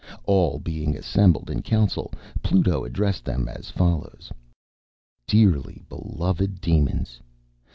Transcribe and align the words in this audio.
All 0.25 0.57
being 0.57 0.97
assembled 0.97 1.51
in 1.51 1.61
council, 1.61 2.11
Pluto 2.41 2.83
addressed 2.85 3.23
them 3.23 3.47
as 3.47 3.69
follows: 3.69 4.31
ŌĆ£Dearly 5.27 5.87
beloved 5.89 6.59
demons! 6.59 7.19